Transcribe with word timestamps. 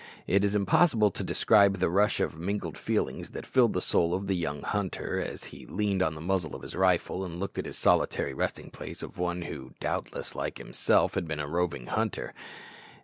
It 0.25 0.43
is 0.43 0.55
impossible 0.55 1.11
to 1.11 1.23
describe 1.23 1.77
the 1.77 1.87
rush 1.91 2.19
of 2.19 2.35
mingled 2.35 2.75
feelings 2.75 3.29
that 3.33 3.45
filled 3.45 3.73
the 3.73 3.83
soul 3.83 4.15
of 4.15 4.25
the 4.25 4.35
young 4.35 4.63
hunter 4.63 5.19
as 5.21 5.43
he 5.43 5.67
leaned 5.67 6.01
on 6.01 6.15
the 6.15 6.19
muzzle 6.21 6.55
of 6.55 6.63
his 6.63 6.75
rifle 6.75 7.23
and 7.23 7.39
looked 7.39 7.59
at 7.59 7.65
this 7.65 7.77
solitary 7.77 8.33
resting 8.33 8.71
place 8.71 9.03
of 9.03 9.19
one 9.19 9.43
who, 9.43 9.75
doubtless 9.79 10.33
like 10.33 10.57
himself, 10.57 11.13
had 11.13 11.27
been 11.27 11.39
a 11.39 11.47
roving 11.47 11.85
hunter. 11.85 12.33